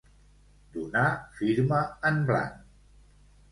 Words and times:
Donar 0.77 1.03
firma 1.41 1.83
en 2.11 2.19
blanc. 2.33 2.59